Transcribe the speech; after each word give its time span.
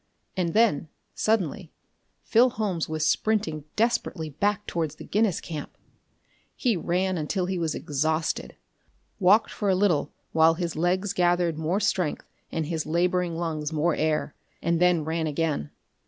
And 0.35 0.55
then, 0.55 0.89
suddenly, 1.13 1.71
Phil 2.23 2.49
Holmes 2.49 2.89
was 2.89 3.05
sprinting 3.05 3.65
desperately 3.75 4.31
back 4.31 4.65
towards 4.65 4.95
the 4.95 5.03
Guinness 5.03 5.39
camp. 5.39 5.77
He 6.55 6.75
ran 6.75 7.19
until 7.19 7.45
he 7.45 7.59
was 7.59 7.75
exhausted; 7.75 8.55
walked 9.19 9.51
for 9.51 9.69
a 9.69 9.75
little 9.75 10.11
while 10.31 10.55
his 10.55 10.75
legs 10.75 11.13
gathered 11.13 11.59
more 11.59 11.79
strength, 11.79 12.25
and 12.51 12.65
his 12.65 12.87
laboring 12.87 13.35
lungs 13.37 13.71
more 13.71 13.93
air; 13.93 14.33
and 14.59 14.79
then 14.79 15.05
ran 15.05 15.27
again. 15.27 15.69